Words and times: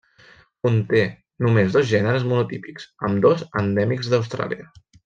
Conté 0.67 1.01
només 1.47 1.77
dos 1.77 1.87
gèneres 1.91 2.27
monotípics, 2.33 2.91
ambdós 3.11 3.47
endèmics 3.65 4.15
d'Austràlia. 4.15 4.73